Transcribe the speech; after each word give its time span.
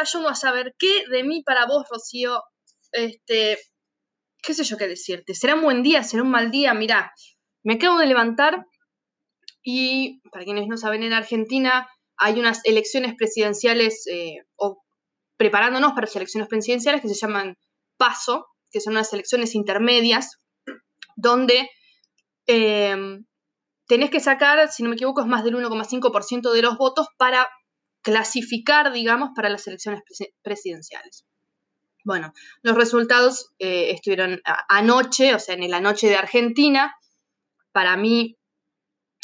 vaya 0.00 0.18
uno 0.18 0.28
a 0.28 0.34
saber 0.34 0.74
qué 0.78 1.04
de 1.10 1.24
mí 1.24 1.42
para 1.42 1.66
vos, 1.66 1.86
Rocío. 1.90 2.42
Este, 2.92 3.58
qué 4.42 4.54
sé 4.54 4.64
yo 4.64 4.76
qué 4.76 4.88
decirte. 4.88 5.34
¿Será 5.34 5.54
un 5.54 5.62
buen 5.62 5.82
día? 5.82 6.02
¿Será 6.02 6.22
un 6.22 6.30
mal 6.30 6.50
día? 6.50 6.74
Mirá, 6.74 7.12
me 7.62 7.74
acabo 7.74 7.98
de 7.98 8.06
levantar 8.06 8.64
y, 9.62 10.20
para 10.30 10.44
quienes 10.44 10.66
no 10.66 10.76
saben, 10.76 11.02
en 11.02 11.12
Argentina 11.12 11.88
hay 12.16 12.38
unas 12.38 12.60
elecciones 12.64 13.14
presidenciales 13.16 14.06
eh, 14.06 14.38
o 14.56 14.82
preparándonos 15.36 15.92
para 15.92 16.06
las 16.06 16.16
elecciones 16.16 16.48
presidenciales 16.48 17.02
que 17.02 17.08
se 17.08 17.14
llaman 17.14 17.56
PASO, 17.96 18.46
que 18.70 18.80
son 18.80 18.94
unas 18.94 19.12
elecciones 19.12 19.54
intermedias, 19.54 20.36
donde 21.16 21.68
em, 22.46 23.24
tenés 23.86 24.10
que 24.10 24.20
sacar, 24.20 24.70
si 24.70 24.82
no 24.82 24.90
me 24.90 24.96
equivoco, 24.96 25.20
es 25.20 25.26
más 25.26 25.44
del 25.44 25.56
1,5% 25.56 26.52
de 26.52 26.62
los 26.62 26.76
votos 26.76 27.06
para 27.16 27.48
clasificar, 28.02 28.92
digamos, 28.92 29.30
para 29.34 29.48
las 29.48 29.66
elecciones 29.66 30.02
presidenciales. 30.42 31.24
Bueno, 32.04 32.32
los 32.62 32.76
resultados 32.76 33.52
eh, 33.58 33.90
estuvieron 33.90 34.40
anoche, 34.68 35.34
o 35.34 35.38
sea, 35.38 35.54
en 35.54 35.70
la 35.70 35.80
noche 35.80 36.08
de 36.08 36.16
Argentina. 36.16 36.94
Para 37.72 37.96
mí, 37.96 38.38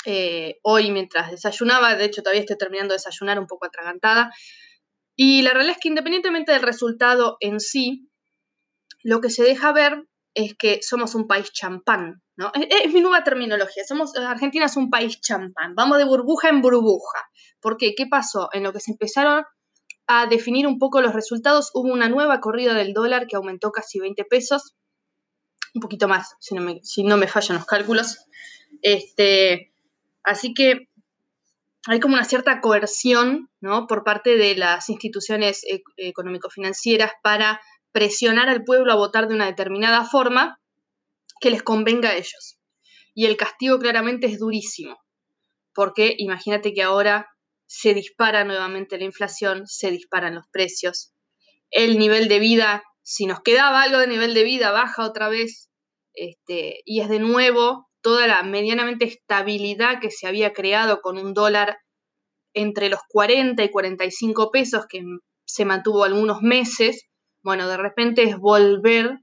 eh, 0.04 0.58
hoy 0.62 0.90
mientras 0.90 1.30
desayunaba, 1.30 1.96
de 1.96 2.04
hecho 2.04 2.22
todavía 2.22 2.42
estoy 2.42 2.58
terminando 2.58 2.92
de 2.92 2.98
desayunar 2.98 3.38
un 3.38 3.46
poco 3.46 3.66
atragantada, 3.66 4.30
y 5.16 5.42
la 5.42 5.52
realidad 5.52 5.76
es 5.76 5.82
que 5.82 5.88
independientemente 5.88 6.52
del 6.52 6.62
resultado 6.62 7.38
en 7.40 7.58
sí, 7.58 8.10
lo 9.02 9.20
que 9.20 9.30
se 9.30 9.42
deja 9.42 9.72
ver 9.72 10.06
es 10.36 10.54
que 10.54 10.80
somos 10.82 11.14
un 11.14 11.26
país 11.26 11.50
champán, 11.50 12.22
¿no? 12.36 12.52
Es, 12.54 12.92
mi 12.92 13.00
nueva 13.00 13.24
terminología, 13.24 13.84
somos, 13.88 14.14
Argentina 14.16 14.66
es 14.66 14.76
un 14.76 14.90
país 14.90 15.18
champán, 15.22 15.74
vamos 15.74 15.96
de 15.96 16.04
burbuja 16.04 16.50
en 16.50 16.60
burbuja. 16.60 17.26
¿Por 17.58 17.78
qué? 17.78 17.94
¿Qué 17.96 18.06
pasó? 18.06 18.50
En 18.52 18.62
lo 18.62 18.72
que 18.72 18.80
se 18.80 18.90
empezaron 18.90 19.44
a 20.06 20.26
definir 20.26 20.66
un 20.66 20.78
poco 20.78 21.00
los 21.00 21.14
resultados, 21.14 21.70
hubo 21.72 21.90
una 21.90 22.10
nueva 22.10 22.40
corrida 22.40 22.74
del 22.74 22.92
dólar 22.92 23.26
que 23.26 23.36
aumentó 23.36 23.72
casi 23.72 23.98
20 23.98 24.24
pesos, 24.26 24.76
un 25.74 25.80
poquito 25.80 26.06
más, 26.06 26.36
si 26.38 26.54
no 26.54 26.60
me, 26.60 26.80
si 26.82 27.02
no 27.02 27.16
me 27.16 27.28
fallan 27.28 27.56
los 27.56 27.66
cálculos. 27.66 28.18
Este, 28.82 29.72
así 30.22 30.52
que 30.52 30.90
hay 31.86 31.98
como 31.98 32.14
una 32.14 32.24
cierta 32.24 32.60
coerción 32.60 33.48
¿no? 33.60 33.86
por 33.86 34.04
parte 34.04 34.36
de 34.36 34.54
las 34.54 34.90
instituciones 34.90 35.64
e-, 35.64 35.82
económico-financieras 35.96 37.12
para 37.22 37.58
presionar 37.96 38.50
al 38.50 38.62
pueblo 38.62 38.92
a 38.92 38.96
votar 38.96 39.26
de 39.26 39.34
una 39.34 39.46
determinada 39.46 40.04
forma 40.04 40.60
que 41.40 41.48
les 41.48 41.62
convenga 41.62 42.10
a 42.10 42.14
ellos. 42.14 42.58
Y 43.14 43.24
el 43.24 43.38
castigo 43.38 43.78
claramente 43.78 44.26
es 44.26 44.38
durísimo, 44.38 44.98
porque 45.74 46.14
imagínate 46.18 46.74
que 46.74 46.82
ahora 46.82 47.26
se 47.64 47.94
dispara 47.94 48.44
nuevamente 48.44 48.98
la 48.98 49.04
inflación, 49.04 49.66
se 49.66 49.90
disparan 49.90 50.34
los 50.34 50.44
precios, 50.52 51.14
el 51.70 51.98
nivel 51.98 52.28
de 52.28 52.38
vida, 52.38 52.82
si 53.00 53.24
nos 53.24 53.40
quedaba 53.40 53.80
algo 53.80 53.98
de 53.98 54.08
nivel 54.08 54.34
de 54.34 54.44
vida, 54.44 54.72
baja 54.72 55.06
otra 55.06 55.30
vez, 55.30 55.70
este, 56.12 56.82
y 56.84 57.00
es 57.00 57.08
de 57.08 57.18
nuevo 57.18 57.88
toda 58.02 58.26
la 58.26 58.42
medianamente 58.42 59.06
estabilidad 59.06 60.00
que 60.02 60.10
se 60.10 60.26
había 60.26 60.52
creado 60.52 61.00
con 61.00 61.16
un 61.16 61.32
dólar 61.32 61.78
entre 62.52 62.90
los 62.90 63.00
40 63.08 63.64
y 63.64 63.70
45 63.70 64.50
pesos 64.50 64.84
que 64.86 65.02
se 65.46 65.64
mantuvo 65.64 66.04
algunos 66.04 66.42
meses, 66.42 67.06
bueno, 67.46 67.66
de 67.66 67.78
repente 67.78 68.24
es 68.24 68.36
volver 68.36 69.20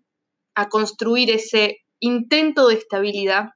a 0.56 0.70
construir 0.70 1.30
ese 1.30 1.78
intento 2.00 2.68
de 2.68 2.76
estabilidad 2.76 3.50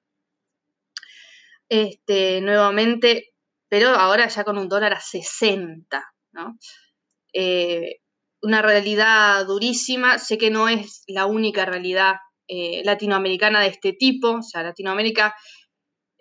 este, 1.69 2.39
nuevamente 2.41 3.33
pero 3.69 3.89
ahora 3.89 4.27
ya 4.27 4.44
con 4.44 4.57
un 4.57 4.69
dólar 4.69 4.94
a 4.94 5.00
60, 5.00 6.03
¿no? 6.31 6.57
Eh, 7.33 7.97
una 8.41 8.61
realidad 8.61 9.45
durísima, 9.45 10.19
sé 10.19 10.38
que 10.38 10.50
no 10.50 10.69
es 10.69 11.03
la 11.07 11.25
única 11.25 11.66
realidad 11.66 12.16
eh, 12.47 12.81
latinoamericana 12.85 13.61
de 13.61 13.67
este 13.67 13.94
tipo, 13.94 14.38
o 14.38 14.41
sea, 14.41 14.63
Latinoamérica, 14.63 15.35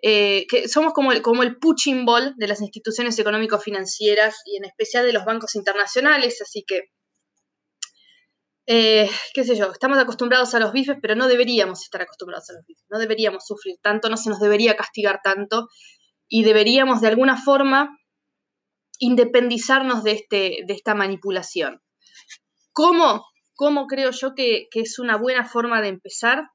eh, 0.01 0.45
que 0.49 0.67
somos 0.67 0.93
como 0.93 1.11
el, 1.11 1.21
como 1.21 1.43
el 1.43 1.57
punching 1.57 2.05
ball 2.05 2.33
de 2.37 2.47
las 2.47 2.61
instituciones 2.61 3.17
económico-financieras 3.17 4.35
y 4.45 4.57
en 4.57 4.65
especial 4.65 5.05
de 5.05 5.13
los 5.13 5.25
bancos 5.25 5.55
internacionales, 5.55 6.41
así 6.41 6.63
que, 6.67 6.89
qué 8.67 9.43
sé 9.43 9.55
yo, 9.55 9.71
estamos 9.71 9.97
acostumbrados 9.97 10.53
a 10.53 10.59
los 10.59 10.73
bifes, 10.73 10.97
pero 11.01 11.15
no 11.15 11.27
deberíamos 11.27 11.81
estar 11.83 12.01
acostumbrados 12.01 12.49
a 12.49 12.53
los 12.53 12.65
bifes, 12.65 12.85
no 12.89 12.99
deberíamos 12.99 13.45
sufrir 13.45 13.77
tanto, 13.81 14.09
no 14.09 14.17
se 14.17 14.29
nos 14.29 14.39
debería 14.39 14.75
castigar 14.75 15.21
tanto, 15.23 15.69
y 16.27 16.43
deberíamos 16.43 17.01
de 17.01 17.07
alguna 17.07 17.41
forma 17.41 17.97
independizarnos 18.99 20.03
de, 20.03 20.11
este, 20.11 20.57
de 20.65 20.73
esta 20.73 20.95
manipulación. 20.95 21.81
¿Cómo? 22.73 23.25
¿Cómo 23.55 23.87
creo 23.87 24.11
yo 24.11 24.35
que, 24.35 24.67
es 24.71 24.99
una 24.99 25.17
buena 25.17 25.45
forma 25.45 25.81
de 25.81 25.87
empezar? 25.87 26.49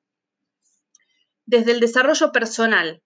Desde 1.46 1.72
el 1.72 1.80
desarrollo 1.80 2.30
personal, 2.30 3.02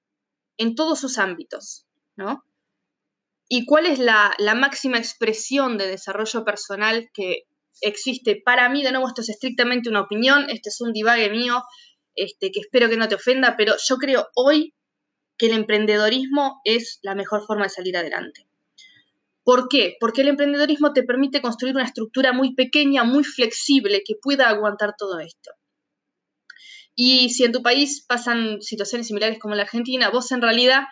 en 0.58 0.74
todos 0.74 1.00
sus 1.00 1.18
ámbitos, 1.18 1.86
¿no? 2.16 2.44
¿Y 3.48 3.64
cuál 3.64 3.86
es 3.86 3.98
la, 3.98 4.34
máxima 4.56 4.98
expresión 4.98 5.78
de 5.78 5.86
desarrollo 5.86 6.44
personal 6.44 7.08
que 7.14 7.44
existe 7.80 8.40
para 8.44 8.68
mí? 8.68 8.82
De 8.82 8.90
nuevo, 8.90 9.08
esto 9.08 9.22
es 9.22 9.28
estrictamente 9.28 9.88
una 9.88 10.02
opinión, 10.02 10.46
este 10.50 10.68
es 10.70 10.80
un 10.80 10.92
divague 10.92 11.30
mío, 11.30 11.62
este, 12.14 12.50
que 12.50 12.60
espero 12.60 12.88
que 12.88 12.96
no 12.96 13.08
te 13.08 13.14
ofenda, 13.14 13.56
pero 13.56 13.74
yo 13.86 13.96
creo 13.96 14.28
hoy 14.34 14.74
que 15.38 15.46
el 15.46 15.52
emprendedorismo 15.52 16.60
es 16.64 16.98
la 17.02 17.14
mejor 17.14 17.44
forma 17.46 17.64
de 17.64 17.70
salir 17.70 17.96
adelante. 17.96 18.46
¿Por 19.44 19.68
qué? 19.68 19.96
Porque 20.00 20.22
el 20.22 20.28
emprendedorismo 20.28 20.92
te 20.92 21.04
permite 21.04 21.40
construir 21.40 21.76
una 21.76 21.84
estructura 21.84 22.32
muy 22.32 22.54
pequeña, 22.54 23.04
muy 23.04 23.22
flexible, 23.22 24.02
que 24.04 24.14
pueda 24.20 24.48
aguantar 24.48 24.94
todo 24.98 25.20
esto. 25.20 25.52
Y 26.96 27.28
si 27.28 27.44
en 27.44 27.52
tu 27.52 27.62
país 27.62 28.04
pasan 28.08 28.62
situaciones 28.62 29.06
similares 29.06 29.38
como 29.38 29.54
en 29.54 29.58
la 29.58 29.64
Argentina, 29.64 30.10
vos 30.10 30.32
en 30.32 30.42
realidad, 30.42 30.84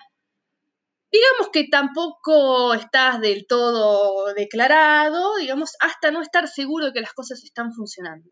digamos 1.14 1.50
que 1.52 1.68
tampoco 1.68 2.74
estás 2.74 3.20
del 3.20 3.46
todo 3.46 4.34
declarado, 4.34 5.36
digamos, 5.36 5.76
hasta 5.78 6.10
no 6.10 6.20
estar 6.20 6.48
seguro 6.48 6.86
de 6.86 6.92
que 6.92 7.00
las 7.00 7.12
cosas 7.12 7.44
están 7.44 7.72
funcionando. 7.72 8.30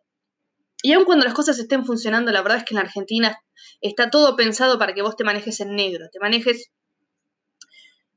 Y 0.83 0.93
aun 0.93 1.05
cuando 1.05 1.25
las 1.25 1.35
cosas 1.35 1.57
estén 1.61 1.85
funcionando, 1.85 2.33
la 2.33 2.43
verdad 2.43 2.59
es 2.59 2.65
que 2.65 2.75
en 2.75 2.81
Argentina 2.81 3.41
está 3.81 4.11
todo 4.11 4.35
pensado 4.35 4.81
para 4.81 4.95
que 4.95 5.03
vos 5.03 5.15
te 5.15 5.23
manejes 5.23 5.61
en 5.61 5.77
negro, 5.77 6.09
te 6.11 6.19
manejes, 6.19 6.73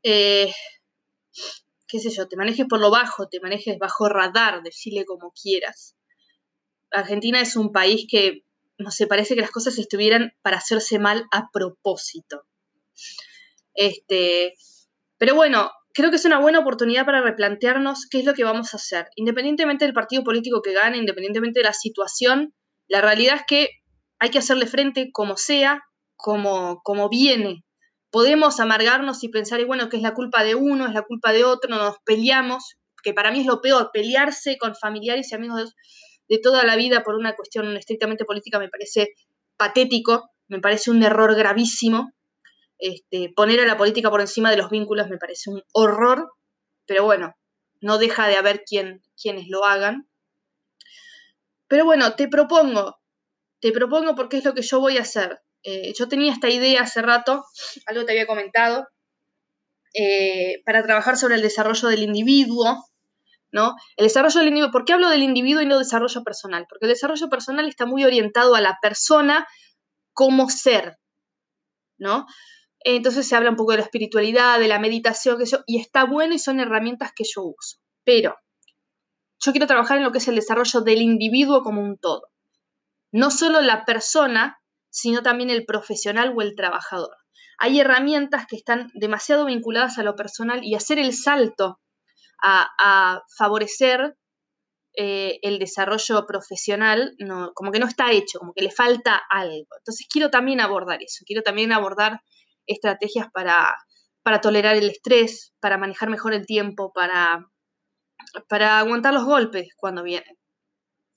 eh, 0.02 0.52
qué 1.88 2.00
sé 2.00 2.10
yo, 2.10 2.28
te 2.28 2.36
manejes 2.36 2.66
por 2.68 2.80
lo 2.80 2.90
bajo, 2.90 3.28
te 3.28 3.40
manejes 3.40 3.78
bajo 3.78 4.10
radar, 4.10 4.64
decirle 4.64 5.06
como 5.06 5.32
quieras. 5.32 5.96
Argentina 6.90 7.40
es 7.40 7.56
un 7.56 7.72
país 7.72 8.08
que, 8.10 8.46
no 8.80 8.90
sé, 8.90 9.06
parece 9.06 9.36
que 9.36 9.42
las 9.42 9.52
cosas 9.52 9.78
estuvieran 9.78 10.34
para 10.42 10.58
hacerse 10.58 10.98
mal 10.98 11.28
a 11.32 11.52
propósito. 11.54 12.48
Este, 13.76 14.54
pero 15.18 15.36
bueno, 15.36 15.72
creo 15.94 16.10
que 16.10 16.18
es 16.18 16.26
una 16.26 16.40
buena 16.40 16.60
oportunidad 16.60 17.06
para 17.06 17.22
replantearnos 17.22 18.08
qué 18.10 18.20
es 18.20 18.26
lo 18.26 18.34
que 18.34 18.44
vamos 18.44 18.74
a 18.74 18.78
hacer. 18.78 19.08
Independientemente 19.16 19.86
del 19.86 19.94
partido 19.94 20.24
político 20.24 20.62
que 20.62 20.74
gane, 20.74 20.98
independientemente 20.98 21.60
de 21.60 21.66
la 21.66 21.74
situación, 21.74 22.54
la 22.88 23.02
realidad 23.02 23.36
es 23.36 23.44
que 23.48 23.70
hay 24.20 24.30
que 24.30 24.40
hacerle 24.40 24.66
frente 24.66 25.10
como 25.12 25.38
sea, 25.38 25.82
como, 26.16 26.82
como 26.84 27.10
viene. 27.10 27.64
Podemos 28.12 28.60
amargarnos 28.60 29.24
y 29.24 29.30
pensar, 29.30 29.60
y 29.60 29.66
bueno, 29.66 29.90
que 29.90 29.98
es 29.98 30.04
la 30.04 30.14
culpa 30.14 30.44
de 30.44 30.56
uno, 30.56 30.88
es 30.88 30.94
la 30.94 31.02
culpa 31.04 31.34
de 31.34 31.44
otro, 31.44 31.70
no 31.70 31.78
nos 31.78 31.98
peleamos, 32.06 32.76
que 33.04 33.14
para 33.14 33.32
mí 33.32 33.42
es 33.42 33.46
lo 33.46 33.62
peor, 33.62 33.92
pelearse 33.94 34.58
con 34.58 34.76
familiares 34.76 35.32
y 35.32 35.36
amigos 35.36 35.74
de 36.28 36.40
toda 36.40 36.64
la 36.64 36.76
vida 36.76 37.04
por 37.04 37.16
una 37.16 37.36
cuestión 37.36 37.76
estrictamente 37.78 38.26
política 38.26 38.58
me 38.58 38.70
parece 38.70 39.10
patético, 39.58 40.30
me 40.48 40.60
parece 40.60 40.92
un 40.92 41.04
error 41.04 41.36
gravísimo, 41.36 42.12
este, 42.78 43.32
poner 43.36 43.60
a 43.60 43.66
la 43.66 43.78
política 43.78 44.10
por 44.10 44.22
encima 44.22 44.52
de 44.52 44.58
los 44.58 44.70
vínculos 44.70 45.10
me 45.10 45.18
parece 45.18 45.50
un 45.50 45.62
horror, 45.74 46.32
pero 46.86 47.04
bueno, 47.04 47.36
no 47.82 47.98
deja 47.98 48.28
de 48.28 48.36
haber 48.36 48.64
quien, 48.64 49.02
quienes 49.22 49.48
lo 49.48 49.66
hagan. 49.66 50.10
Pero 51.68 51.86
bueno, 51.86 52.16
te 52.16 52.28
propongo, 52.28 52.98
te 53.60 53.72
propongo 53.72 54.16
porque 54.16 54.38
es 54.38 54.46
lo 54.46 54.54
que 54.54 54.62
yo 54.62 54.80
voy 54.80 54.98
a 54.98 55.02
hacer. 55.02 55.40
Eh, 55.64 55.94
yo 55.98 56.08
tenía 56.08 56.32
esta 56.32 56.50
idea 56.50 56.84
hace 56.84 57.02
rato, 57.02 57.44
algo 57.88 58.06
te 58.06 58.12
había 58.12 58.28
comentado, 58.28 58.88
eh, 59.94 60.62
para 60.66 60.84
trabajar 60.84 61.18
sobre 61.18 61.36
el 61.36 61.42
desarrollo 61.42 61.88
del 61.88 62.04
individuo, 62.04 62.86
¿no? 63.52 63.76
El 63.96 64.06
desarrollo 64.06 64.40
del 64.40 64.50
individuo, 64.50 64.72
¿por 64.72 64.86
qué 64.86 64.94
hablo 64.94 65.10
del 65.10 65.24
individuo 65.24 65.62
y 65.62 65.66
no 65.66 65.80
desarrollo 65.80 66.24
personal? 66.24 66.66
Porque 66.70 66.86
el 66.86 66.92
desarrollo 66.92 67.30
personal 67.30 67.68
está 67.68 67.86
muy 67.86 68.04
orientado 68.04 68.56
a 68.56 68.62
la 68.62 68.78
persona 68.82 69.48
como 70.14 70.50
ser, 70.50 70.98
¿no? 71.98 72.26
Entonces 72.88 73.28
se 73.28 73.36
habla 73.36 73.50
un 73.50 73.56
poco 73.56 73.72
de 73.72 73.80
la 73.80 73.84
espiritualidad, 73.84 74.60
de 74.60 74.68
la 74.68 74.78
meditación, 74.78 75.40
que 75.40 75.46
y 75.66 75.80
está 75.80 76.06
bueno 76.06 76.36
y 76.36 76.40
son 76.40 76.60
herramientas 76.60 77.12
que 77.16 77.24
yo 77.24 77.42
uso. 77.42 77.80
Pero 78.04 78.36
yo 79.40 79.52
quiero 79.52 79.66
trabajar 79.66 79.98
en 79.98 80.04
lo 80.04 80.12
que 80.12 80.20
es 80.20 80.28
el 80.28 80.36
desarrollo 80.36 80.82
del 80.82 81.02
individuo 81.02 81.64
como 81.64 81.82
un 81.82 81.98
todo. 81.98 82.30
No 83.12 83.32
solo 83.32 83.62
la 83.62 83.86
persona, 83.86 84.62
sino 84.92 85.24
también 85.24 85.50
el 85.50 85.66
profesional 85.66 86.36
o 86.38 86.44
el 86.44 86.56
trabajador. 86.56 87.18
Hay 87.58 87.80
herramientas 87.80 88.46
que 88.48 88.56
están 88.56 88.92
demasiado 88.94 89.46
vinculadas 89.46 89.98
a 89.98 90.04
lo 90.04 90.16
personal 90.16 90.64
y 90.64 90.76
hacer 90.76 91.00
el 91.00 91.14
salto 91.14 91.80
a, 92.44 93.24
favorecer 93.36 94.16
eh, 94.96 95.40
el 95.42 95.58
desarrollo 95.58 96.28
profesional, 96.28 97.16
como 97.56 97.72
que 97.72 97.80
no 97.80 97.88
está 97.88 98.12
hecho, 98.12 98.38
como 98.38 98.54
que 98.54 98.62
le 98.62 98.70
falta 98.70 99.24
algo. 99.28 99.66
Entonces 99.80 100.06
quiero 100.08 100.30
también 100.30 100.62
abordar 100.62 101.02
eso, 101.02 101.24
quiero 101.26 101.42
también 101.42 101.72
abordar 101.72 102.22
estrategias 102.68 103.28
para, 103.34 103.76
para 104.24 104.42
tolerar 104.42 104.76
el 104.76 104.90
estrés, 104.90 105.54
para 105.60 105.78
manejar 105.78 106.10
mejor 106.10 106.34
el 106.34 106.46
tiempo, 106.46 106.92
para, 106.94 107.48
para 108.48 108.80
aguantar 108.80 109.14
los 109.14 109.26
golpes 109.26 109.70
cuando 109.78 110.04
vienen. 110.04 110.38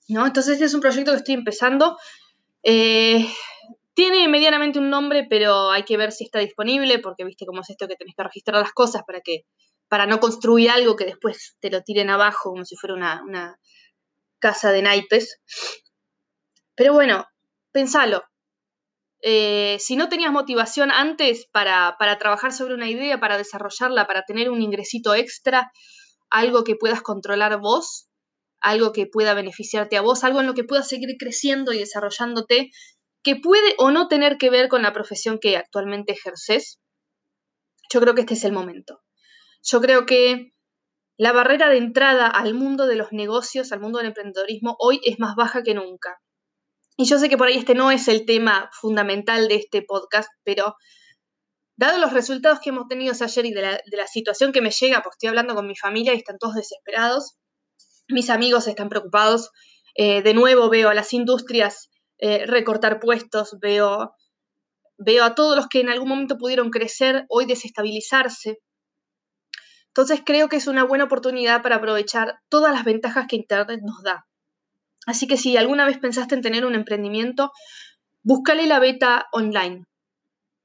¿no? 0.09 0.25
Entonces 0.25 0.53
este 0.53 0.65
es 0.65 0.73
un 0.73 0.81
proyecto 0.81 1.11
que 1.11 1.17
estoy 1.17 1.35
empezando. 1.35 1.97
Eh, 2.63 3.25
tiene 3.93 4.27
medianamente 4.27 4.79
un 4.79 4.89
nombre, 4.89 5.27
pero 5.29 5.71
hay 5.71 5.83
que 5.83 5.97
ver 5.97 6.11
si 6.11 6.25
está 6.25 6.39
disponible, 6.39 6.99
porque 6.99 7.25
viste 7.25 7.45
cómo 7.45 7.61
es 7.61 7.69
esto 7.69 7.87
que 7.87 7.95
tenés 7.95 8.15
que 8.15 8.23
registrar 8.23 8.61
las 8.61 8.73
cosas 8.73 9.03
para 9.05 9.21
que 9.21 9.43
para 9.89 10.05
no 10.05 10.19
construir 10.19 10.69
algo 10.69 10.95
que 10.95 11.05
después 11.05 11.57
te 11.59 11.71
lo 11.71 11.81
tiren 11.81 12.09
abajo 12.11 12.51
como 12.51 12.63
si 12.63 12.75
fuera 12.75 12.93
una, 12.95 13.59
casa 14.39 14.71
de 14.71 14.81
naipes. 14.81 15.41
Pero 16.75 16.93
bueno, 16.93 17.25
pensalo. 17.71 18.23
Eh, 19.21 19.77
si 19.79 19.95
no 19.95 20.07
tenías 20.07 20.31
motivación 20.31 20.91
antes 20.91 21.47
para, 21.51 21.95
para, 21.99 22.17
trabajar 22.17 22.53
sobre 22.53 22.73
una 22.73 22.89
idea, 22.89 23.19
para 23.19 23.37
desarrollarla, 23.37 24.07
para 24.07 24.23
tener 24.23 24.49
un 24.49 24.61
ingresito 24.61 25.13
extra, 25.13 25.71
algo 26.29 26.63
que 26.63 26.75
puedas 26.75 27.01
controlar 27.01 27.59
vos, 27.59 28.07
algo 28.61 28.91
que 28.91 29.07
pueda 29.07 29.33
beneficiarte 29.33 29.97
a 29.97 30.01
vos, 30.01 30.23
algo 30.23 30.39
en 30.39 30.47
lo 30.47 30.53
que 30.53 30.63
puedas 30.63 30.87
seguir 30.87 31.15
creciendo 31.17 31.73
y 31.73 31.79
desarrollándote, 31.79 32.69
que 33.23 33.35
puede 33.35 33.75
o 33.77 33.91
no 33.91 34.07
tener 34.07 34.37
que 34.37 34.49
ver 34.49 34.69
con 34.69 34.81
la 34.81 34.93
profesión 34.93 35.39
que 35.39 35.57
actualmente 35.57 36.13
ejerces, 36.13 36.79
yo 37.91 37.99
creo 37.99 38.15
que 38.15 38.21
este 38.21 38.35
es 38.35 38.43
el 38.43 38.53
momento. 38.53 39.01
Yo 39.63 39.81
creo 39.81 40.05
que 40.05 40.53
la 41.17 41.33
barrera 41.33 41.69
de 41.69 41.77
entrada 41.77 42.27
al 42.27 42.53
mundo 42.53 42.87
de 42.87 42.95
los 42.95 43.11
negocios, 43.11 43.71
al 43.71 43.81
mundo 43.81 43.97
del 43.97 44.07
emprendedorismo, 44.07 44.77
hoy 44.79 45.01
es 45.03 45.19
más 45.19 45.35
baja 45.35 45.63
que 45.63 45.73
nunca. 45.73 46.21
Y 47.01 47.05
yo 47.05 47.17
sé 47.17 47.29
que 47.29 47.37
por 47.37 47.47
ahí 47.47 47.55
este 47.55 47.75
no 47.75 47.91
es 47.91 48.09
el 48.09 48.25
tema 48.25 48.69
fundamental 48.73 49.47
de 49.47 49.55
este 49.55 49.81
podcast, 49.81 50.27
pero 50.43 50.75
dado 51.77 51.97
los 51.97 52.11
resultados 52.11 52.59
que 52.59 52.71
hemos 52.71 52.89
tenido 52.89 53.13
ayer 53.17 53.45
y 53.45 53.53
de 53.53 53.61
la, 53.85 54.07
situación 54.07 54.51
que 54.51 54.59
me 54.59 54.69
llega, 54.69 55.01
pues 55.01 55.13
estoy 55.13 55.29
hablando 55.29 55.55
con 55.55 55.65
mi 55.65 55.77
familia 55.77 56.13
y 56.13 56.17
están 56.17 56.37
todos 56.37 56.55
desesperados, 56.55 57.37
mis 58.09 58.29
amigos 58.29 58.67
están 58.67 58.89
preocupados, 58.89 59.49
eh, 59.95 60.21
de 60.23 60.33
nuevo 60.33 60.69
veo 60.69 60.89
a 60.89 60.93
las 60.93 61.13
industrias 61.13 61.89
eh, 62.17 62.45
recortar 62.45 62.99
puestos, 62.99 63.55
veo, 63.61 64.11
veo 64.97 65.23
a 65.23 65.35
todos 65.35 65.55
los 65.55 65.67
que 65.67 65.79
en 65.79 65.87
algún 65.87 66.09
momento 66.09 66.37
pudieron 66.37 66.69
crecer 66.69 67.23
hoy 67.29 67.45
desestabilizarse. 67.45 68.59
Entonces 69.87 70.21
creo 70.25 70.49
que 70.49 70.57
es 70.57 70.67
una 70.67 70.83
buena 70.83 71.05
oportunidad 71.05 71.61
para 71.61 71.77
aprovechar 71.77 72.41
todas 72.49 72.73
las 72.73 72.83
ventajas 72.83 73.27
que 73.29 73.37
Internet 73.37 73.79
nos 73.85 74.03
da. 74.03 74.28
Así 75.05 75.27
que 75.27 75.37
si 75.37 75.57
alguna 75.57 75.85
vez 75.85 75.97
pensaste 75.97 76.35
en 76.35 76.41
tener 76.41 76.65
un 76.65 76.75
emprendimiento, 76.75 77.51
búscale 78.23 78.67
la 78.67 78.79
beta 78.79 79.27
online. 79.31 79.85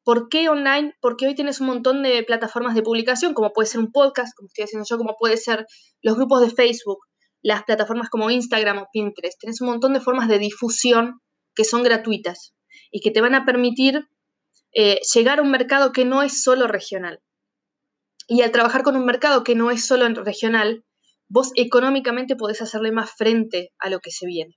¿Por 0.05 0.29
qué 0.29 0.49
online? 0.49 0.95
Porque 1.01 1.27
hoy 1.27 1.35
tienes 1.35 1.61
un 1.61 1.69
montón 1.69 2.03
de 2.03 2.23
plataformas 2.25 2.75
de 2.75 2.83
publicación, 2.83 3.33
como 3.33 3.53
puede 3.53 3.69
ser 3.69 3.81
un 3.81 3.91
podcast, 3.91 4.37
como 4.37 4.49
estoy 4.49 4.65
haciendo 4.65 4.87
yo, 4.89 4.99
como 4.99 5.17
puede 5.19 5.39
ser 5.39 5.67
los 6.03 6.17
grupos 6.17 6.43
de 6.43 6.51
Facebook, 6.51 6.99
las 7.43 7.63
plataformas 7.65 8.11
como 8.11 8.31
Instagram 8.31 8.79
o 8.79 8.89
Pinterest. 8.93 9.39
Tienes 9.41 9.61
un 9.63 9.69
montón 9.69 9.95
de 9.95 10.01
formas 10.01 10.29
de 10.29 10.39
difusión 10.39 11.21
que 11.55 11.65
son 11.65 11.83
gratuitas 11.83 12.55
y 12.91 13.01
que 13.01 13.11
te 13.11 13.23
van 13.23 13.35
a 13.35 13.47
permitir 13.47 14.07
eh, 14.75 15.01
llegar 15.15 15.39
a 15.39 15.43
un 15.43 15.51
mercado 15.51 15.93
que 15.93 16.05
no 16.05 16.23
es 16.23 16.43
solo 16.43 16.67
regional. 16.67 17.21
Y 18.29 18.43
al 18.43 18.51
trabajar 18.51 18.83
con 18.83 18.97
un 18.97 19.07
mercado 19.07 19.43
que 19.45 19.55
no 19.55 19.71
es 19.71 19.87
solo 19.87 20.07
regional, 20.23 20.85
vos 21.35 21.51
económicamente 21.57 22.37
podés 22.37 22.63
hacerle 22.63 22.93
más 22.93 23.11
frente 23.11 23.73
a 23.81 23.91
lo 23.91 23.99
que 23.99 24.13
se 24.13 24.25
viene. 24.25 24.57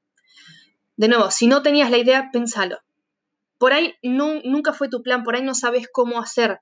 De 0.96 1.08
nuevo, 1.08 1.32
si 1.32 1.48
no 1.48 1.64
tenías 1.64 1.90
la 1.90 1.98
idea, 1.98 2.30
pensalo. 2.32 2.78
Por 3.58 3.74
ahí 3.74 3.96
nunca 4.04 4.74
fue 4.74 4.88
tu 4.88 5.02
plan, 5.02 5.24
por 5.24 5.36
ahí 5.36 5.42
no 5.42 5.56
sabes 5.56 5.88
cómo 5.92 6.20
hacer. 6.20 6.60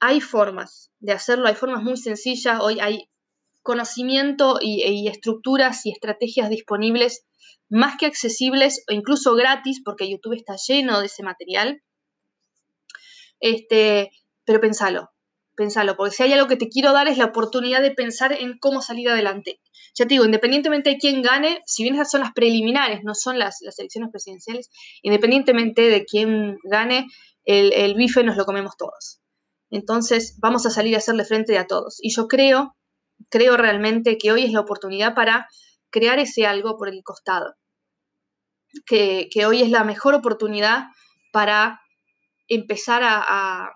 Hay 0.00 0.20
formas 0.20 0.92
de 1.00 1.10
hacerlo, 1.10 1.48
hay 1.48 1.56
formas 1.56 1.82
muy 1.82 1.96
sencillas, 1.96 2.60
hoy 2.60 2.78
hay 2.78 3.10
conocimiento 3.62 4.60
y, 4.62 4.84
y 4.84 5.08
estructuras 5.08 5.84
y 5.86 5.90
estrategias 5.90 6.50
disponibles 6.50 7.26
más 7.68 7.96
que 7.98 8.06
accesibles 8.06 8.84
o 8.88 8.92
incluso 8.94 9.34
gratis, 9.34 9.82
porque 9.84 10.08
YouTube 10.08 10.36
está 10.36 10.54
lleno 10.68 11.00
de 11.00 11.06
ese 11.06 11.24
material. 11.24 11.82
Este, 13.40 14.12
pero 14.44 14.60
pensalo, 14.60 15.10
pensalo, 15.58 15.96
porque 15.96 16.14
si 16.14 16.22
hay 16.22 16.32
algo 16.32 16.48
que 16.48 16.56
te 16.56 16.68
quiero 16.68 16.92
dar 16.92 17.08
es 17.08 17.18
la 17.18 17.26
oportunidad 17.26 17.82
de 17.82 17.90
pensar 17.90 18.32
en 18.32 18.58
cómo 18.58 18.80
salir 18.80 19.10
adelante. 19.10 19.60
Ya 19.94 20.06
te 20.06 20.14
digo, 20.14 20.24
independientemente 20.24 20.90
de 20.90 20.96
quién 20.96 21.20
gane, 21.20 21.60
si 21.66 21.82
bien 21.82 21.96
esas 21.96 22.10
son 22.10 22.20
las 22.20 22.32
preliminares, 22.32 23.00
no 23.02 23.14
son 23.14 23.38
las, 23.38 23.60
elecciones 23.60 24.10
presidenciales, 24.10 24.70
independientemente 25.02 25.82
de 25.82 26.04
quién 26.04 26.56
gane, 26.62 27.06
el, 27.44 27.72
el 27.72 27.94
bife 27.94 28.22
nos 28.22 28.36
lo 28.36 28.44
comemos 28.44 28.76
todos. 28.78 29.20
Entonces 29.70 30.36
vamos 30.40 30.64
a 30.66 30.70
salir 30.70 30.94
a 30.94 30.98
hacerle 30.98 31.24
frente 31.24 31.58
a 31.58 31.66
todos. 31.66 31.98
Y 32.00 32.14
yo 32.14 32.28
creo, 32.28 32.76
creo 33.28 33.56
realmente 33.56 34.16
que 34.18 34.32
hoy 34.32 34.44
es 34.44 34.52
la 34.52 34.60
oportunidad 34.60 35.14
para 35.14 35.48
crear 35.90 36.18
ese 36.18 36.46
algo 36.46 36.76
por 36.76 36.88
el 36.88 37.02
costado. 37.02 37.54
Que, 38.86 39.28
hoy 39.46 39.62
es 39.62 39.70
la 39.70 39.84
mejor 39.84 40.14
oportunidad 40.14 40.84
para 41.32 41.80
empezar 42.48 43.02
a, 43.04 43.72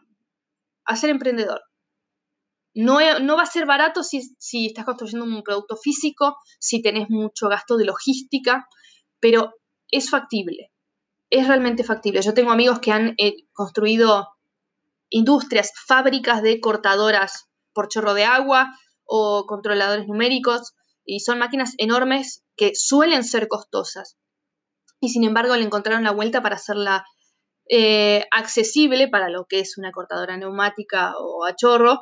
ser 0.95 1.11
emprendedor. 1.11 1.63
No, 2.75 2.99
no, 3.21 3.37
va 3.37 3.43
a 3.43 3.47
ser 3.47 3.67
barato 3.67 4.03
si, 4.03 4.23
si, 4.39 4.67
estás 4.67 4.85
construyendo 4.85 5.25
un 5.25 5.43
producto 5.43 5.77
físico, 5.77 6.37
si 6.59 6.81
tenés 6.81 7.11
mucho 7.11 7.49
gasto 7.49 7.77
de 7.77 7.85
logística, 7.85 8.67
pero 9.21 9.53
es 9.89 10.11
factible. 10.11 10.73
Es 11.31 11.47
realmente 11.47 11.85
factible. 11.85 12.23
Yo 12.23 12.35
tengo 12.35 12.51
amigos 12.51 12.81
que 12.81 12.93
han 12.93 13.15
eh, 13.19 13.35
construido 13.53 14.29
industrias, 15.11 15.73
fábricas 15.87 16.43
de 16.43 16.61
cortadoras 16.61 17.47
por 17.75 17.89
chorro 17.89 18.15
de 18.15 18.25
agua 18.25 18.73
o 19.05 19.45
controladores 19.47 20.07
numéricos 20.07 20.73
y 21.05 21.21
son 21.21 21.39
máquinas 21.39 21.75
enormes 21.79 22.43
que 22.57 22.73
suelen 22.75 23.25
ser 23.25 23.49
costosas. 23.49 24.17
Y 25.01 25.11
sin 25.11 25.25
embargo 25.25 25.57
le 25.57 25.65
encontraron 25.65 26.05
la 26.05 26.13
vuelta 26.13 26.43
para 26.43 26.57
hacerla 26.57 27.05
eh, 27.69 28.25
accesible 28.31 29.09
para 29.09 29.29
lo 29.29 29.47
que 29.47 29.61
es 29.61 29.79
una 29.79 29.93
cortadora 29.93 30.37
neumática 30.37 31.15
o 31.19 31.45
a 31.45 31.55
chorro. 31.55 32.01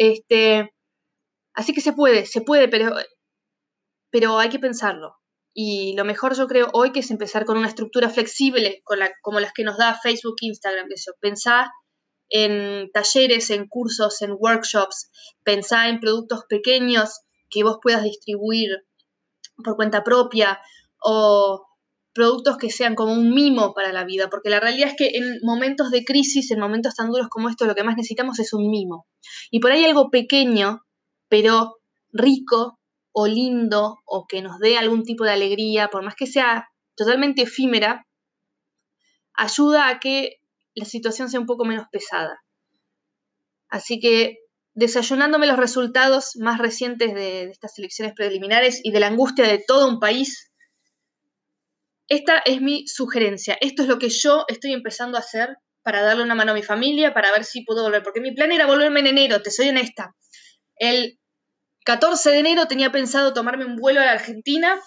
Este, 0.00 0.72
así 1.54 1.74
que 1.74 1.82
se 1.82 1.92
puede, 1.92 2.24
se 2.24 2.40
puede, 2.40 2.68
pero, 2.68 2.94
pero 4.10 4.38
hay 4.38 4.48
que 4.48 4.58
pensarlo. 4.58 5.16
Y 5.52 5.94
lo 5.94 6.06
mejor 6.06 6.34
yo 6.34 6.46
creo 6.46 6.68
hoy 6.72 6.90
que 6.90 7.00
es 7.00 7.10
empezar 7.10 7.44
con 7.44 7.58
una 7.58 7.68
estructura 7.68 8.08
flexible 8.08 8.80
con 8.84 8.98
la, 8.98 9.10
como 9.20 9.40
las 9.40 9.52
que 9.52 9.62
nos 9.62 9.76
da 9.76 10.00
Facebook, 10.02 10.36
Instagram, 10.40 10.86
eso. 10.90 11.12
Pensar 11.20 11.66
en 12.30 12.90
talleres, 12.92 13.50
en 13.50 13.66
cursos, 13.68 14.22
en 14.22 14.32
workshops, 14.38 15.10
pensar 15.44 15.90
en 15.90 16.00
productos 16.00 16.44
pequeños 16.48 17.20
que 17.50 17.62
vos 17.62 17.76
puedas 17.82 18.02
distribuir 18.02 18.70
por 19.62 19.76
cuenta 19.76 20.02
propia 20.02 20.62
o 21.04 21.66
productos 22.12 22.56
que 22.56 22.70
sean 22.70 22.94
como 22.94 23.12
un 23.12 23.32
mimo 23.32 23.72
para 23.74 23.92
la 23.92 24.04
vida, 24.04 24.28
porque 24.28 24.50
la 24.50 24.60
realidad 24.60 24.88
es 24.88 24.96
que 24.96 25.16
en 25.16 25.38
momentos 25.42 25.90
de 25.90 26.04
crisis, 26.04 26.50
en 26.50 26.60
momentos 26.60 26.94
tan 26.94 27.10
duros 27.10 27.28
como 27.28 27.48
estos, 27.48 27.68
lo 27.68 27.74
que 27.74 27.84
más 27.84 27.96
necesitamos 27.96 28.38
es 28.38 28.52
un 28.52 28.70
mimo. 28.70 29.06
Y 29.50 29.60
por 29.60 29.72
ahí 29.72 29.84
algo 29.84 30.10
pequeño, 30.10 30.80
pero 31.28 31.76
rico 32.12 32.78
o 33.12 33.26
lindo 33.26 33.98
o 34.04 34.26
que 34.28 34.42
nos 34.42 34.58
dé 34.58 34.78
algún 34.78 35.04
tipo 35.04 35.24
de 35.24 35.32
alegría, 35.32 35.88
por 35.88 36.04
más 36.04 36.14
que 36.14 36.26
sea 36.26 36.68
totalmente 36.96 37.42
efímera, 37.42 38.06
ayuda 39.34 39.88
a 39.88 40.00
que 40.00 40.36
la 40.74 40.84
situación 40.84 41.28
sea 41.28 41.40
un 41.40 41.46
poco 41.46 41.64
menos 41.64 41.86
pesada. 41.90 42.42
Así 43.68 44.00
que 44.00 44.38
desayunándome 44.74 45.46
los 45.46 45.56
resultados 45.56 46.36
más 46.36 46.58
recientes 46.58 47.14
de, 47.14 47.44
estas 47.44 47.78
elecciones 47.78 48.14
preliminares 48.14 48.80
y 48.82 48.92
de 48.92 49.00
la 49.00 49.08
angustia 49.08 49.46
de 49.46 49.62
todo 49.66 49.88
un 49.88 50.00
país, 50.00 50.49
esta 52.10 52.38
es 52.44 52.60
mi 52.60 52.86
sugerencia. 52.88 53.56
Esto 53.60 53.82
es 53.82 53.88
lo 53.88 53.98
que 53.98 54.08
yo 54.08 54.44
estoy 54.48 54.72
empezando 54.72 55.16
a 55.16 55.20
hacer 55.20 55.56
para 55.82 56.02
darle 56.02 56.24
una 56.24 56.34
mano 56.34 56.50
a 56.50 56.54
mi 56.54 56.62
familia, 56.62 57.14
para 57.14 57.30
ver 57.30 57.44
si 57.44 57.64
puedo 57.64 57.84
volver, 57.84 58.02
porque 58.02 58.20
mi 58.20 58.34
plan 58.34 58.50
era 58.50 58.66
volverme 58.66 59.00
en 59.00 59.06
enero, 59.06 59.40
te 59.42 59.52
soy 59.52 59.68
honesta. 59.68 60.14
El 60.76 61.20
14 61.84 62.30
de 62.30 62.38
enero 62.38 62.66
tenía 62.66 62.90
pensado 62.90 63.32
tomarme 63.32 63.64
un 63.64 63.76
vuelo 63.76 64.00
a 64.00 64.06
la 64.06 64.12
Argentina 64.12 64.80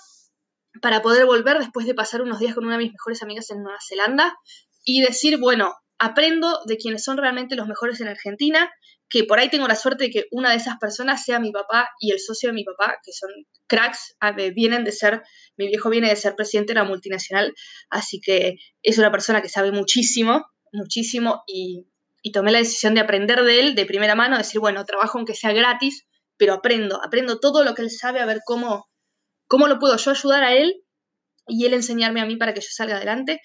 para 0.81 1.01
poder 1.01 1.25
volver 1.25 1.59
después 1.59 1.87
de 1.87 1.95
pasar 1.95 2.21
unos 2.21 2.39
días 2.39 2.53
con 2.53 2.65
una 2.65 2.77
de 2.77 2.83
mis 2.83 2.91
mejores 2.91 3.23
amigas 3.23 3.49
en 3.51 3.63
Nueva 3.63 3.79
Zelanda 3.87 4.35
y 4.83 5.01
decir, 5.01 5.39
bueno, 5.39 5.73
aprendo 5.99 6.59
de 6.65 6.75
quienes 6.75 7.05
son 7.05 7.17
realmente 7.17 7.55
los 7.55 7.67
mejores 7.67 8.01
en 8.01 8.09
Argentina, 8.09 8.69
que 9.13 9.25
por 9.25 9.37
ahí 9.37 9.47
tengo 9.47 9.67
la 9.67 9.75
suerte 9.75 10.05
de 10.05 10.09
que 10.09 10.25
una 10.31 10.49
de 10.49 10.55
esas 10.55 10.79
personas 10.79 11.23
sea 11.23 11.39
mi 11.39 11.51
papá 11.51 11.87
y 11.99 12.11
el 12.11 12.19
socio 12.19 12.49
de 12.49 12.53
mi 12.53 12.63
papá, 12.63 12.97
que 13.03 13.11
son 13.13 13.29
cracks, 13.67 14.15
vienen 14.55 14.83
de 14.83 14.91
ser, 14.91 15.21
mi 15.55 15.67
viejo 15.67 15.91
viene 15.91 16.09
de 16.09 16.15
ser 16.15 16.33
presidente 16.35 16.73
de 16.73 16.79
una 16.79 16.89
multinacional, 16.89 17.53
así 17.91 18.19
que 18.19 18.55
es 18.81 18.97
una 18.97 19.11
persona 19.11 19.43
que 19.43 19.49
sabe 19.49 19.71
muchísimo, 19.71 20.47
muchísimo, 20.71 21.43
y, 21.45 21.85
tomé 22.33 22.51
la 22.51 22.57
decisión 22.57 22.95
de 22.95 23.01
aprender 23.01 23.43
de 23.43 23.59
él 23.59 23.75
de 23.75 23.85
primera 23.85 24.15
mano, 24.15 24.35
decir, 24.35 24.59
bueno, 24.59 24.83
trabajo 24.83 25.19
aunque 25.19 25.35
sea 25.35 25.53
gratis, 25.53 26.07
pero 26.35 26.55
aprendo, 26.55 26.99
aprendo 27.05 27.39
todo 27.39 27.63
lo 27.63 27.75
que 27.75 27.83
él 27.83 27.91
sabe 27.91 28.19
a 28.19 28.25
ver 28.25 28.39
cómo, 28.43 28.89
cómo 29.47 29.67
lo 29.67 29.77
puedo 29.77 29.95
yo 29.95 30.09
ayudar 30.09 30.43
a 30.43 30.55
él 30.55 30.83
y 31.45 31.67
él 31.67 31.75
enseñarme 31.75 32.19
a 32.19 32.25
mí 32.25 32.35
para 32.35 32.55
que 32.55 32.61
yo 32.61 32.69
salga 32.71 32.95
adelante. 32.95 33.41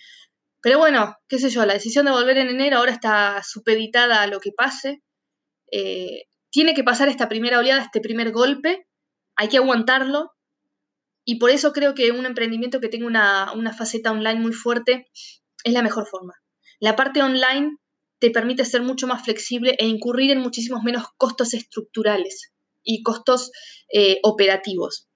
Pero 0.62 0.78
bueno, 0.78 1.14
qué 1.28 1.38
sé 1.38 1.50
yo, 1.50 1.66
la 1.66 1.74
decisión 1.74 2.06
de 2.06 2.12
volver 2.12 2.38
en 2.38 2.48
enero 2.48 2.78
ahora 2.78 2.92
está 2.92 3.42
supeditada 3.44 4.22
a 4.22 4.26
lo 4.28 4.40
que 4.40 4.52
pase. 4.56 5.02
Eh, 5.72 6.24
tiene 6.50 6.74
que 6.74 6.84
pasar 6.84 7.08
esta 7.08 7.28
primera 7.28 7.58
oleada, 7.58 7.82
este 7.82 8.00
primer 8.00 8.32
golpe, 8.32 8.86
hay 9.36 9.48
que 9.48 9.58
aguantarlo. 9.58 10.32
Y 11.24 11.38
por 11.38 11.50
eso 11.50 11.72
creo 11.72 11.94
que 11.94 12.10
un 12.10 12.26
emprendimiento 12.26 12.80
que 12.80 12.88
tenga 12.88 13.06
una, 13.06 13.52
una 13.52 13.74
faceta 13.74 14.10
online 14.10 14.40
muy 14.40 14.52
fuerte 14.52 15.08
es 15.64 15.72
la 15.72 15.82
mejor 15.82 16.06
forma. 16.06 16.34
La 16.80 16.96
parte 16.96 17.22
online 17.22 17.76
te 18.18 18.30
permite 18.30 18.64
ser 18.64 18.82
mucho 18.82 19.06
más 19.06 19.24
flexible 19.24 19.76
e 19.78 19.86
incurrir 19.86 20.30
en 20.30 20.40
muchísimos 20.40 20.82
menos 20.82 21.04
costos 21.16 21.54
estructurales 21.54 22.52
y 22.82 23.02
costos 23.02 23.50
eh, 23.92 24.18
operativos. 24.22 25.08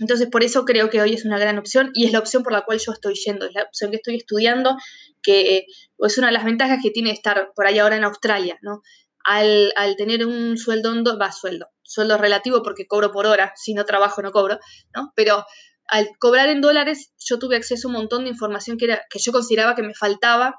Entonces, 0.00 0.28
por 0.30 0.44
eso 0.44 0.64
creo 0.64 0.90
que 0.90 1.00
hoy 1.00 1.14
es 1.14 1.24
una 1.24 1.38
gran 1.38 1.58
opción 1.58 1.90
y 1.94 2.06
es 2.06 2.12
la 2.12 2.20
opción 2.20 2.42
por 2.42 2.52
la 2.52 2.64
cual 2.64 2.78
yo 2.78 2.92
estoy 2.92 3.14
yendo, 3.14 3.46
es 3.46 3.54
la 3.54 3.64
opción 3.64 3.90
que 3.90 3.96
estoy 3.96 4.16
estudiando, 4.16 4.76
que 5.22 5.56
eh, 5.56 5.66
es 5.98 6.18
una 6.18 6.28
de 6.28 6.34
las 6.34 6.44
ventajas 6.44 6.78
que 6.82 6.90
tiene 6.90 7.10
estar 7.10 7.50
por 7.54 7.66
ahí 7.66 7.78
ahora 7.78 7.96
en 7.96 8.04
Australia, 8.04 8.58
¿no? 8.62 8.82
Al, 9.24 9.72
tener 9.96 10.24
un 10.24 10.56
sueldo, 10.56 11.18
va 11.18 11.32
sueldo, 11.32 11.68
sueldo 11.82 12.16
relativo 12.16 12.62
porque 12.62 12.86
cobro 12.86 13.12
por 13.12 13.26
hora, 13.26 13.52
si 13.56 13.74
no 13.74 13.84
trabajo 13.84 14.22
no 14.22 14.32
cobro, 14.32 14.58
¿no? 14.94 15.12
Pero 15.14 15.44
al 15.86 16.08
cobrar 16.18 16.48
en 16.48 16.60
dólares 16.60 17.12
yo 17.18 17.38
tuve 17.38 17.56
acceso 17.56 17.88
a 17.88 17.90
un 17.90 17.96
montón 17.96 18.24
de 18.24 18.30
información 18.30 18.78
que, 18.78 18.86
era, 18.86 19.02
que 19.10 19.18
yo 19.18 19.32
consideraba 19.32 19.74
que 19.74 19.82
me 19.82 19.94
faltaba 19.94 20.54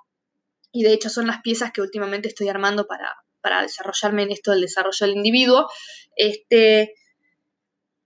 y 0.71 0.83
de 0.83 0.93
hecho 0.93 1.09
son 1.09 1.27
las 1.27 1.41
piezas 1.41 1.71
que 1.71 1.81
últimamente 1.81 2.27
estoy 2.27 2.49
armando 2.49 2.85
para, 2.85 3.15
para 3.41 3.61
desarrollarme 3.61 4.23
en 4.23 4.31
esto 4.31 4.51
del 4.51 4.61
desarrollo 4.61 4.97
del 4.99 5.15
individuo. 5.15 5.67
Este, 6.15 6.93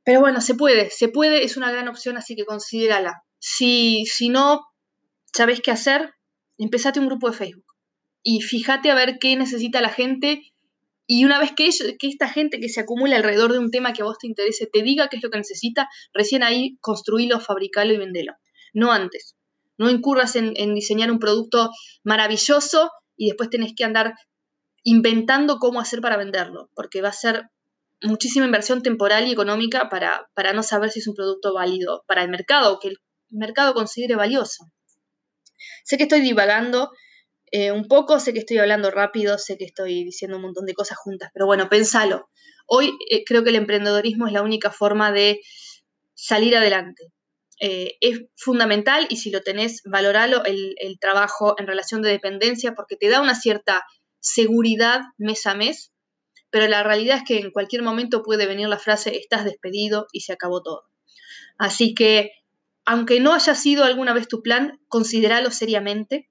pero 0.04 0.20
bueno, 0.20 0.42
se 0.42 0.56
puede, 0.56 0.90
se 0.90 1.08
puede, 1.08 1.44
es 1.44 1.58
una 1.58 1.72
gran 1.72 1.88
opción, 1.88 2.18
así 2.18 2.36
que 2.36 2.46
considérala. 2.46 3.24
Si, 3.40 4.06
si 4.06 4.30
no 4.30 4.62
sabes 5.34 5.62
qué 5.62 5.72
hacer, 5.72 6.14
empezate 6.58 7.00
un 7.00 7.08
grupo 7.08 7.30
de 7.30 7.38
Facebook 7.38 7.63
y 8.24 8.42
fíjate 8.42 8.90
a 8.90 8.96
ver 8.96 9.20
qué 9.20 9.36
necesita 9.36 9.82
la 9.82 9.90
gente. 9.90 10.42
Y 11.06 11.26
una 11.26 11.38
vez 11.38 11.52
que, 11.52 11.70
que 12.00 12.08
esta 12.08 12.30
gente 12.30 12.60
que 12.60 12.70
se 12.70 12.80
acumula 12.80 13.18
alrededor 13.18 13.52
de 13.52 13.60
un 13.60 13.70
tema 13.70 13.92
que 13.92 14.02
a 14.02 14.06
vos 14.06 14.18
te 14.18 14.28
interese 14.28 14.70
te 14.72 14.82
diga 14.82 15.10
qué 15.10 15.18
es 15.18 15.24
lo 15.24 15.30
que 15.30 15.38
necesita, 15.38 15.90
recién 16.14 16.42
ahí 16.42 16.78
construílo, 16.80 17.42
fabricalo 17.42 17.94
y 17.94 17.98
vendelo. 17.98 18.34
No 18.74 18.92
antes. 18.92 19.36
No 19.78 19.90
incurras 19.90 20.38
en, 20.38 20.54
en 20.56 20.74
diseñar 20.74 21.12
un 21.12 21.20
producto 21.20 21.70
maravilloso 22.04 22.90
y 23.18 23.28
después 23.28 23.50
tenés 23.50 23.74
que 23.76 23.84
andar 23.84 24.16
inventando 24.84 25.60
cómo 25.60 25.82
hacer 25.82 26.00
para 26.02 26.18
venderlo, 26.18 26.70
porque 26.74 27.02
va 27.02 27.10
a 27.10 27.14
ser 27.14 27.50
muchísima 28.02 28.46
inversión 28.46 28.82
temporal 28.82 29.28
y 29.28 29.32
económica 29.32 29.90
para, 29.90 30.30
para 30.34 30.54
no 30.54 30.64
saber 30.64 30.92
si 30.92 31.00
es 31.00 31.08
un 31.08 31.16
producto 31.16 31.54
válido 31.54 32.04
para 32.08 32.22
el 32.22 32.30
mercado 32.30 32.74
o 32.74 32.80
que 32.80 32.90
el 32.90 32.98
mercado 33.30 33.74
considere 33.74 34.16
valioso. 34.16 34.72
Sé 35.84 35.98
que 35.98 36.04
estoy 36.04 36.22
divagando 36.22 36.92
eh, 37.54 37.72
un 37.72 37.88
poco, 37.88 38.20
sé 38.20 38.34
que 38.34 38.40
estoy 38.40 38.58
hablando 38.58 38.90
rápido, 38.90 39.38
sé 39.38 39.58
que 39.58 39.66
estoy 39.66 40.04
diciendo 40.04 40.38
un 40.38 40.44
montón 40.44 40.66
de 40.66 40.74
cosas 40.74 40.98
juntas, 40.98 41.30
pero 41.34 41.46
bueno, 41.46 41.70
pensalo. 41.70 42.30
Hoy 42.66 42.98
eh, 43.10 43.24
creo 43.24 43.44
que 43.44 43.52
el 43.52 43.56
emprendedorismo 43.56 44.26
es 44.26 44.34
la 44.34 44.42
única 44.42 44.72
forma 44.72 45.12
de 45.12 45.40
salir 46.16 46.56
adelante. 46.58 47.12
Eh, 47.60 47.98
es 48.02 48.22
fundamental 48.36 49.06
y 49.10 49.18
si 49.18 49.30
lo 49.30 49.42
tenés, 49.42 49.82
valoralo 49.86 50.44
el, 50.46 50.74
el 50.80 50.98
trabajo 51.00 51.56
en 51.60 51.68
relación 51.68 52.02
de 52.02 52.10
dependencia 52.10 52.74
porque 52.74 52.96
te 52.96 53.10
da 53.10 53.22
una 53.22 53.36
cierta 53.36 53.84
seguridad 54.20 55.02
mes 55.18 55.46
a 55.46 55.54
mes 55.54 55.94
pero 56.54 56.68
la 56.68 56.84
realidad 56.84 57.18
es 57.18 57.24
que 57.24 57.40
en 57.40 57.50
cualquier 57.50 57.82
momento 57.82 58.22
puede 58.22 58.46
venir 58.46 58.68
la 58.68 58.78
frase 58.78 59.18
estás 59.18 59.44
despedido 59.44 60.06
y 60.12 60.20
se 60.20 60.34
acabó 60.34 60.62
todo. 60.62 60.84
Así 61.58 61.96
que, 61.96 62.30
aunque 62.86 63.20
no 63.20 63.34
haya 63.34 63.56
sido 63.56 63.84
alguna 63.84 64.14
vez 64.14 64.28
tu 64.28 64.44
plan, 64.44 64.80
considéralo 64.88 65.50
seriamente, 65.50 66.30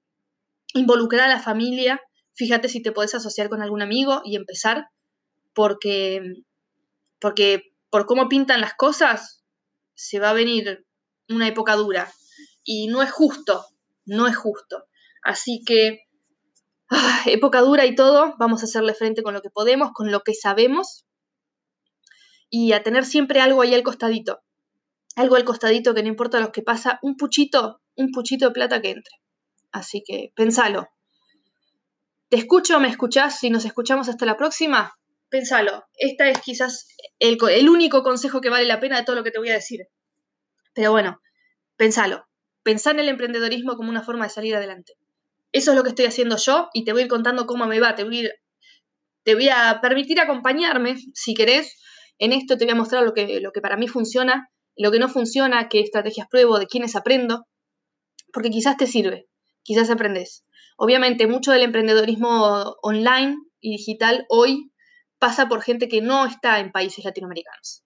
involucrar 0.73 1.29
a 1.29 1.35
la 1.35 1.39
familia, 1.39 2.01
fíjate 2.33 2.69
si 2.69 2.81
te 2.81 2.91
puedes 2.91 3.15
asociar 3.15 3.49
con 3.49 3.61
algún 3.61 3.81
amigo 3.81 4.21
y 4.25 4.35
empezar, 4.35 4.87
porque, 5.53 6.21
porque 7.19 7.73
por 7.89 8.05
cómo 8.05 8.27
pintan 8.27 8.61
las 8.61 8.73
cosas, 8.73 9.43
se 9.95 10.19
va 10.19 10.31
a 10.31 10.33
venir 10.33 10.85
una 11.29 11.47
época 11.47 11.75
dura 11.75 12.11
y 12.63 12.87
no 12.87 13.03
es 13.03 13.11
justo, 13.11 13.65
no 14.05 14.27
es 14.27 14.35
justo. 14.35 14.85
Así 15.23 15.63
que 15.65 16.03
Ah, 16.95 17.23
época 17.25 17.61
dura 17.61 17.87
y 17.87 17.95
todo, 17.95 18.35
vamos 18.37 18.61
a 18.61 18.65
hacerle 18.65 18.93
frente 18.93 19.23
con 19.23 19.33
lo 19.33 19.41
que 19.41 19.49
podemos, 19.49 19.91
con 19.93 20.11
lo 20.11 20.21
que 20.21 20.35
sabemos 20.35 21.05
y 22.51 22.73
a 22.73 22.83
tener 22.83 23.03
siempre 23.03 23.41
algo 23.41 23.63
ahí 23.63 23.73
al 23.73 23.81
costadito. 23.81 24.43
Algo 25.15 25.35
al 25.35 25.43
costadito 25.43 25.95
que 25.95 26.03
no 26.03 26.09
importa 26.09 26.39
lo 26.39 26.51
que 26.51 26.61
pasa, 26.61 26.99
un 27.01 27.17
puchito, 27.17 27.81
un 27.95 28.11
puchito 28.11 28.47
de 28.47 28.51
plata 28.51 28.79
que 28.79 28.91
entre. 28.91 29.15
Así 29.73 30.03
que 30.05 30.31
pensalo. 30.35 30.87
¿Te 32.29 32.37
escucho 32.37 32.79
me 32.79 32.87
escuchás? 32.87 33.39
Si 33.39 33.49
nos 33.49 33.65
escuchamos 33.65 34.07
hasta 34.07 34.25
la 34.25 34.37
próxima, 34.37 34.93
pensalo. 35.29 35.83
Esta 35.95 36.29
es 36.29 36.39
quizás 36.39 36.87
el, 37.19 37.69
único 37.69 38.03
consejo 38.03 38.39
que 38.39 38.49
vale 38.49 38.65
la 38.65 38.79
pena 38.79 38.97
de 38.97 39.03
todo 39.03 39.15
lo 39.15 39.23
que 39.23 39.31
te 39.31 39.39
voy 39.39 39.49
a 39.49 39.55
decir. 39.55 39.81
Pero 40.73 40.91
bueno, 40.91 41.19
pensalo. 41.75 42.25
Pensá 42.61 42.91
en 42.91 42.99
el 42.99 43.09
emprendedorismo 43.09 43.75
como 43.75 43.89
una 43.89 44.03
forma 44.03 44.25
de 44.25 44.29
salir 44.29 44.55
adelante. 44.55 44.93
Eso 45.51 45.71
es 45.71 45.77
lo 45.77 45.83
que 45.83 45.89
estoy 45.89 46.05
haciendo 46.05 46.37
yo 46.37 46.69
y 46.73 46.85
te 46.85 46.93
voy 46.93 47.01
a 47.01 47.05
ir 47.05 47.09
contando 47.09 47.45
cómo 47.47 47.65
me 47.65 47.79
va. 47.79 47.95
Te 47.95 48.03
voy 48.03 48.27
a, 48.27 48.29
te 49.23 49.33
voy 49.33 49.49
a 49.49 49.79
permitir 49.81 50.19
acompañarme, 50.19 50.95
si 51.13 51.33
querés. 51.33 51.75
En 52.19 52.31
esto 52.31 52.57
te 52.57 52.65
voy 52.65 52.73
a 52.73 52.75
mostrar 52.75 53.03
lo 53.03 53.13
que, 53.13 53.41
lo 53.41 53.51
que 53.51 53.61
para 53.61 53.75
mí 53.75 53.87
funciona, 53.87 54.49
lo 54.77 54.91
que 54.91 54.99
no 54.99 55.09
funciona, 55.09 55.67
qué 55.67 55.79
estrategias 55.79 56.27
pruebo, 56.29 56.59
de 56.59 56.67
quiénes 56.67 56.95
aprendo, 56.95 57.47
porque 58.31 58.49
quizás 58.49 58.77
te 58.77 58.87
sirve, 58.87 59.27
quizás 59.63 59.89
aprendes. 59.89 60.45
Obviamente, 60.77 61.27
mucho 61.27 61.51
del 61.51 61.63
emprendedorismo 61.63 62.75
online 62.81 63.37
y 63.59 63.71
digital 63.77 64.25
hoy 64.29 64.71
pasa 65.19 65.47
por 65.47 65.61
gente 65.61 65.87
que 65.87 66.01
no 66.01 66.25
está 66.25 66.59
en 66.59 66.71
países 66.71 67.05
latinoamericanos. 67.05 67.83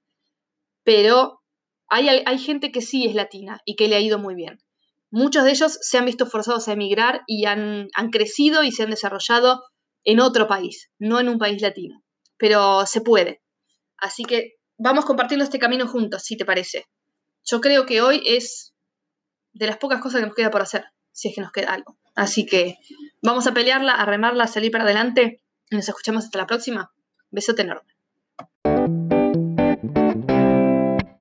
Pero 0.84 1.41
hay, 1.89 2.07
hay 2.10 2.38
gente 2.39 2.72
que 2.72 2.81
sí 2.81 3.05
es 3.05 3.15
latina 3.15 3.62
y 3.65 3.75
que 3.75 3.88
le 3.88 3.96
ha 3.96 4.00
ido 4.00 4.19
muy 4.19 4.36
bien. 4.36 4.60
Muchos 5.10 5.46
de 5.46 5.51
ellos 5.51 5.77
se 5.81 5.98
han 5.98 6.05
visto 6.05 6.25
forzados 6.25 6.67
a 6.67 6.74
emigrar 6.74 7.24
y 7.27 7.46
han, 7.46 7.89
crecido 8.12 8.63
y 8.63 8.72
se 8.72 8.84
han 8.84 8.89
desarrollado 8.89 9.63
en 10.03 10.19
otro 10.19 10.48
país, 10.48 10.89
no 11.00 11.19
en 11.19 11.29
un 11.29 11.38
país 11.38 11.62
latino. 11.62 12.03
Pero 12.38 12.86
se 12.86 13.01
puede. 13.01 13.41
Así 13.98 14.24
que 14.24 14.55
vamos 14.77 15.05
compartiendo 15.05 15.43
este 15.43 15.60
camino 15.60 15.88
juntos, 15.88 16.24
si 16.24 16.36
te 16.36 16.46
parece. 16.46 16.86
Yo 17.46 17.62
creo 17.62 17.86
que 17.86 18.01
hoy 18.01 18.22
es 18.25 18.74
de 19.53 19.67
las 19.67 19.77
pocas 19.77 20.01
cosas 20.01 20.19
que 20.19 20.27
nos 20.27 20.36
queda 20.36 20.51
por 20.51 20.62
hacer, 20.62 20.86
si 21.18 21.30
es 21.30 21.36
que 21.36 21.42
nos 21.42 21.52
queda 21.52 21.74
algo. 21.74 21.98
Así 22.16 22.46
que 22.46 22.78
vamos 23.24 23.48
a 23.48 23.54
pelearla, 23.54 23.94
a 23.94 24.06
remarla, 24.06 24.44
a 24.44 24.48
salir 24.48 24.72
para 24.72 24.84
adelante 24.84 25.42
nos 25.72 25.90
escuchamos 25.90 26.26
hasta 26.26 26.38
la 26.38 26.48
próxima. 26.48 26.92
Besote 27.32 27.64
enorme. 27.64 27.98